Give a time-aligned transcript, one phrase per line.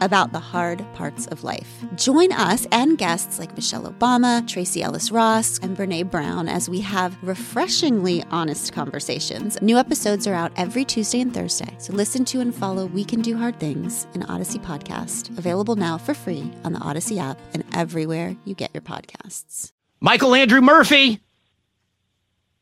[0.00, 1.84] about the hard parts of life.
[1.94, 6.80] Join us and guests like Michelle Obama, Tracee Ellis Ross, and Brene Brown as we
[6.80, 9.60] have refreshingly honest conversations.
[9.62, 13.20] New episodes are out every Tuesday and Thursday, so listen to and follow We Can
[13.20, 17.64] Do Hard Things, an Odyssey podcast, available now for free on the Odyssey app and
[17.74, 19.72] everywhere you get your podcasts.
[20.00, 21.20] Michael Andrew Murphy.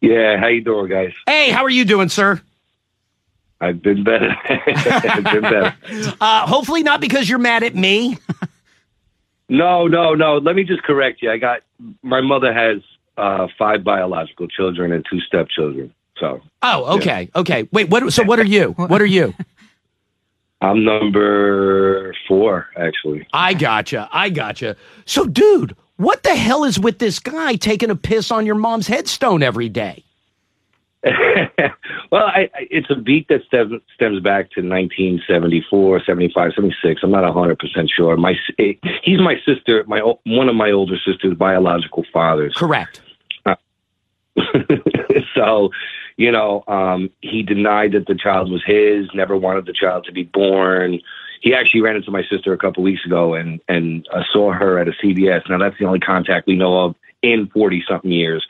[0.00, 1.12] Yeah, how you doing, guys?
[1.26, 2.40] Hey, how are you doing, sir?
[3.60, 4.36] I've been better.
[4.48, 5.76] I've been better.
[6.20, 8.18] Uh, hopefully not because you're mad at me.
[9.48, 10.38] No, no, no.
[10.38, 11.30] Let me just correct you.
[11.30, 11.60] I got
[12.02, 12.82] my mother has
[13.16, 15.94] uh, five biological children and two stepchildren.
[16.18, 17.68] So Oh, okay, okay.
[17.70, 18.12] Wait, what?
[18.12, 18.72] So what are you?
[18.76, 19.34] What are you?
[20.60, 23.26] I'm number four, actually.
[23.32, 24.08] I gotcha.
[24.10, 24.74] I gotcha.
[25.04, 28.86] So, dude, what the hell is with this guy taking a piss on your mom's
[28.88, 30.02] headstone every day?
[32.10, 37.00] well, I, I, it's a beat that stems, stems back to 1974, 75, 76.
[37.02, 38.16] I'm not 100% sure.
[38.16, 42.54] My eh, He's my sister, my one of my older sister's biological fathers.
[42.56, 43.00] Correct.
[45.34, 45.70] so,
[46.16, 50.12] you know, um, he denied that the child was his, never wanted the child to
[50.12, 51.00] be born.
[51.40, 54.78] He actually ran into my sister a couple weeks ago and, and uh, saw her
[54.78, 55.48] at a CVS.
[55.48, 58.46] Now, that's the only contact we know of in 40 something years.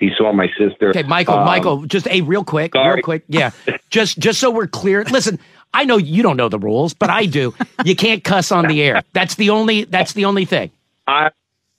[0.00, 0.88] He saw my sister.
[0.88, 2.94] Okay, Michael, um, Michael, just a real quick, sorry.
[2.94, 3.22] real quick.
[3.28, 3.50] Yeah.
[3.90, 5.04] just just so we're clear.
[5.04, 5.38] Listen,
[5.72, 7.54] I know you don't know the rules, but I do.
[7.84, 9.02] You can't cuss on the air.
[9.12, 10.70] That's the only that's the only thing.
[11.06, 11.30] I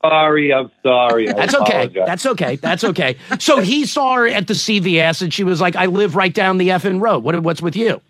[0.03, 0.53] sorry.
[0.53, 1.29] I'm sorry.
[1.29, 1.87] I That's okay.
[1.87, 2.55] That's okay.
[2.57, 3.17] That's okay.
[3.39, 6.57] So he saw her at the CVS and she was like, I live right down
[6.57, 7.23] the effing road.
[7.23, 8.01] What, what's with you?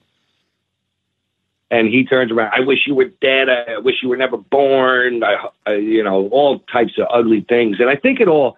[1.69, 2.51] And he turns around.
[2.53, 3.47] I wish you were dead.
[3.49, 5.23] I wish you were never born.
[5.23, 7.79] I, I, you know, all types of ugly things.
[7.79, 8.57] And I think it all,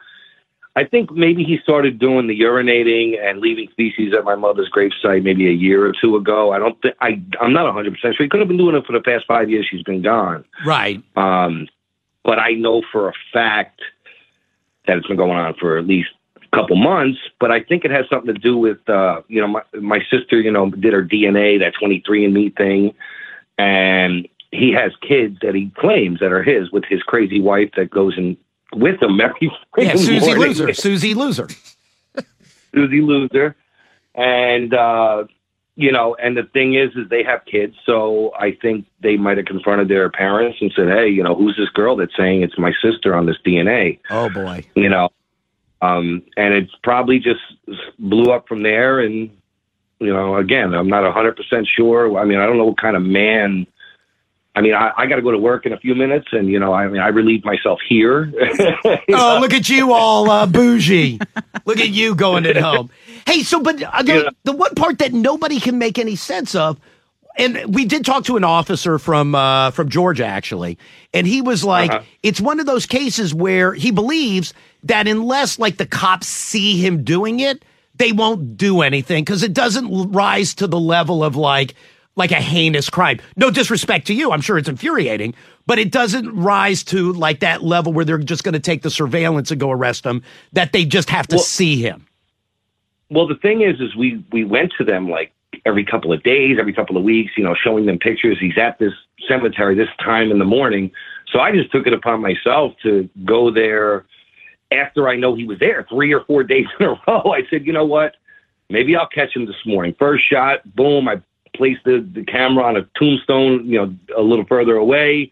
[0.76, 5.24] I think maybe he started doing the urinating and leaving feces at my mother's gravesite
[5.24, 6.52] maybe a year or two ago.
[6.52, 8.14] I don't think, I, I'm not 100% sure.
[8.18, 10.44] He could have been doing it for the past five years she's been gone.
[10.66, 11.04] Right.
[11.16, 11.68] Um,
[12.24, 13.82] but I know for a fact
[14.88, 17.20] that it's been going on for at least a couple months.
[17.40, 20.40] But I think it has something to do with, uh, you know, my, my sister,
[20.40, 22.94] you know, did her DNA, that 23andMe thing,
[23.58, 27.90] and he has kids that he claims that are his with his crazy wife that
[27.90, 28.38] goes in
[28.76, 30.40] with him every yeah, Susie morning.
[30.40, 31.48] Loser, Susie Loser,
[32.74, 33.56] Susie Loser,
[34.16, 35.26] and uh,
[35.76, 39.38] you know, and the thing is, is they have kids, so I think they might
[39.38, 42.58] have confronted their parents and said, "Hey, you know, who's this girl that's saying it's
[42.58, 45.10] my sister on this DNA?" Oh boy, you know,
[45.82, 47.42] um, and it probably just
[47.98, 49.00] blew up from there.
[49.00, 49.32] And
[50.00, 52.18] you know, again, I'm not 100 percent sure.
[52.20, 53.66] I mean, I don't know what kind of man.
[54.56, 56.60] I mean, I, I got to go to work in a few minutes, and you
[56.60, 58.32] know, I mean, I relieve myself here.
[59.10, 61.20] oh, look at you all uh, bougie!
[61.66, 62.92] look at you going at home.
[63.26, 66.80] Hey, so but uh, the, the one part that nobody can make any sense of,
[67.36, 70.78] and we did talk to an officer from uh, from Georgia actually,
[71.16, 72.04] and he was like, uh-huh.
[72.22, 74.54] it's one of those cases where he believes
[74.84, 77.66] that unless like the cops see him doing it,
[77.96, 81.74] they won't do anything because it doesn't rise to the level of like
[82.16, 83.20] like a heinous crime.
[83.36, 85.34] No disrespect to you, I'm sure it's infuriating,
[85.66, 88.90] but it doesn't rise to like that level where they're just going to take the
[88.90, 90.24] surveillance and go arrest him.
[90.54, 92.06] That they just have to well, see him.
[93.10, 95.32] Well, the thing is, is we we went to them like
[95.66, 98.38] every couple of days, every couple of weeks, you know, showing them pictures.
[98.40, 98.94] He's at this
[99.28, 100.92] cemetery this time in the morning.
[101.32, 104.06] So I just took it upon myself to go there
[104.72, 107.34] after I know he was there three or four days in a row.
[107.34, 108.16] I said, you know what?
[108.70, 109.96] Maybe I'll catch him this morning.
[110.00, 111.22] First shot, boom, I
[111.56, 115.32] placed the, the camera on a tombstone, you know, a little further away.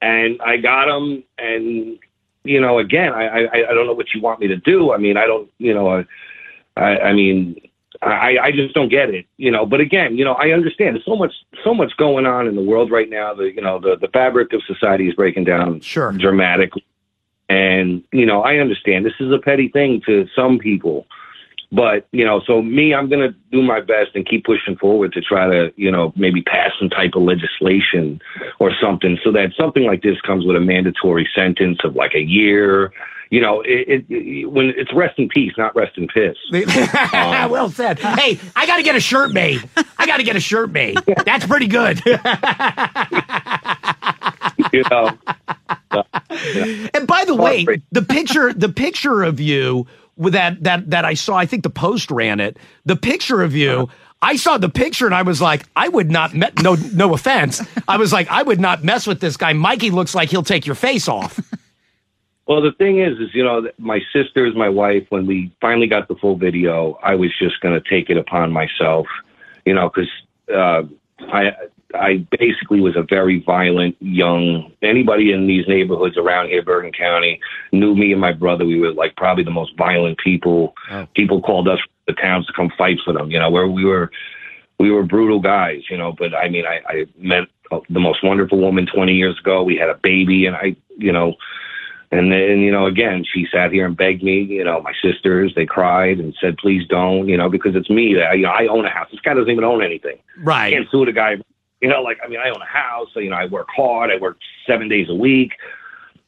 [0.00, 1.24] And I got him.
[1.38, 1.98] And,
[2.44, 4.92] you know, again, I, I, I don't know what you want me to do.
[4.92, 6.04] I mean, I don't, you know, I,
[6.76, 7.60] I, I mean,
[8.00, 9.66] I, I just don't get it, you know.
[9.66, 10.94] But again, you know, I understand.
[10.94, 11.32] There's so much,
[11.64, 13.34] so much going on in the world right now.
[13.34, 16.12] The, you know, the the fabric of society is breaking down sure.
[16.12, 16.84] dramatically,
[17.48, 21.06] and you know, I understand this is a petty thing to some people,
[21.70, 25.12] but you know, so me, I'm going to do my best and keep pushing forward
[25.12, 28.20] to try to, you know, maybe pass some type of legislation
[28.58, 32.22] or something, so that something like this comes with a mandatory sentence of like a
[32.22, 32.92] year
[33.30, 36.34] you know, it, it, when it's rest in peace, not rest in piss.
[37.12, 37.98] um, well said.
[37.98, 39.68] Hey, I got to get a shirt made.
[39.98, 40.96] I got to get a shirt made.
[41.24, 42.02] That's pretty good.
[42.06, 42.16] you
[44.90, 45.10] know.
[45.92, 46.02] Yeah.
[46.94, 49.86] And by the way, the picture, the picture of you
[50.18, 52.56] that that that I saw, I think the Post ran it.
[52.84, 53.88] The picture of you.
[54.20, 56.34] I saw the picture and I was like, I would not.
[56.34, 57.62] Me- no, no offense.
[57.86, 59.52] I was like, I would not mess with this guy.
[59.52, 61.38] Mikey looks like he'll take your face off.
[62.48, 65.06] Well, the thing is, is you know, my sister is my wife.
[65.10, 68.52] When we finally got the full video, I was just going to take it upon
[68.52, 69.06] myself,
[69.66, 70.10] you know, because
[70.52, 70.82] uh,
[71.30, 71.52] I
[71.94, 74.70] I basically was a very violent young.
[74.82, 77.40] Anybody in these neighborhoods around here, Bergen County,
[77.72, 78.66] knew me and my brother.
[78.66, 80.74] We were like probably the most violent people.
[80.90, 81.06] Oh.
[81.14, 83.30] People called us the towns to come fight for them.
[83.30, 84.10] You know, where we were
[84.78, 85.82] we were brutal guys.
[85.88, 87.44] You know, but I mean, I, I met
[87.88, 89.62] the most wonderful woman 20 years ago.
[89.62, 91.34] We had a baby, and I, you know.
[92.10, 95.52] And then, you know, again, she sat here and begged me, you know, my sisters,
[95.54, 98.18] they cried and said, please don't, you know, because it's me.
[98.18, 99.08] I, you know, I own a house.
[99.10, 100.16] This guy doesn't even own anything.
[100.38, 100.72] I Right.
[100.72, 101.36] can't sue the guy.
[101.80, 103.08] You know, like, I mean, I own a house.
[103.14, 104.10] So, you know, I work hard.
[104.10, 105.52] I work seven days a week.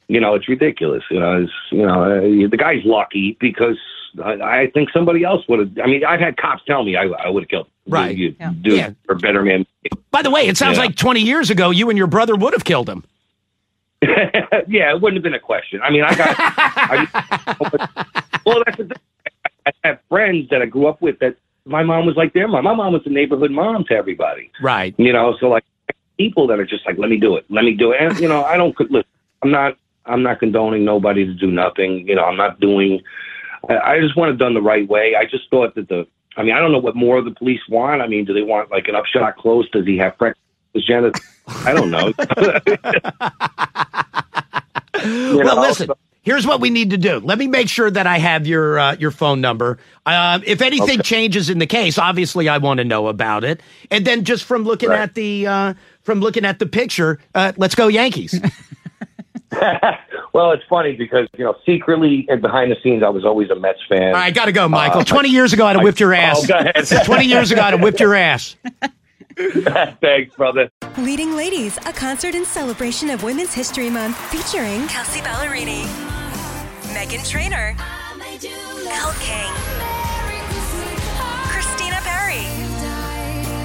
[0.07, 1.03] You know, it's ridiculous.
[1.09, 3.77] You know, it's, you know, uh, the guy's lucky because
[4.23, 5.71] I, I think somebody else would have.
[5.83, 7.67] I mean, I've had cops tell me I, I would have killed.
[7.87, 8.15] Right.
[8.15, 8.53] You, Yeah.
[8.61, 8.89] dude, Yeah.
[9.09, 9.65] or better man.
[10.11, 10.85] By the way, it sounds Yeah.
[10.85, 13.03] like 20 years ago, you and your brother would have killed him.
[14.03, 15.79] yeah, it wouldn't have been a question.
[15.83, 16.35] I mean, I got.
[16.39, 18.05] I,
[18.45, 18.97] well, that's the thing.
[19.67, 21.35] I have friends that I grew up with that
[21.71, 22.63] my mom was like their mom.
[22.65, 24.51] My mom was the neighborhood mom to everybody.
[24.61, 24.93] Right.
[24.97, 25.63] You know, so like
[26.17, 28.01] people that are just like, let me do it, let me do it.
[28.01, 28.77] And you know, I don't.
[28.79, 29.03] Listen,
[29.41, 29.77] I'm not.
[30.05, 32.07] I'm not condoning nobody to do nothing.
[32.07, 33.01] You know, I'm not doing.
[33.69, 35.15] I, I just want it done the right way.
[35.15, 36.05] I just thought that the.
[36.37, 38.01] I mean, I don't know what more the police want.
[38.01, 39.69] I mean, do they want like an upshot close?
[39.71, 40.37] Does he have freckles?
[40.77, 41.17] Janet?
[41.47, 42.13] I don't know.
[45.03, 45.87] You well, listen.
[45.87, 47.19] so- Here's what we need to do.
[47.19, 49.79] Let me make sure that I have your uh, your phone number.
[50.05, 53.61] Um, if anything changes in the case, obviously I want to know about it.
[53.89, 54.99] And then just from looking Right.
[54.99, 55.73] at the uh,
[56.03, 58.39] from looking at the picture, uh, let's go Yankees.
[60.33, 63.55] well, it's funny because you know secretly and behind the scenes, I was always a
[63.55, 64.09] Mets fan.
[64.09, 65.01] All right, got to go, Michael.
[65.01, 66.43] Uh, Twenty years ago, I'd have whipped your ass.
[66.43, 67.05] Oh, go ahead.
[67.05, 68.55] Twenty years ago, I'd have whipped your ass.
[70.01, 70.69] Thanks, brother.
[70.97, 75.83] Leading Ladies, a concert in celebration of Women's History Month featuring Kelsea Ballerini,
[76.93, 77.75] Meghan Trainor,
[78.91, 79.80] Elle King,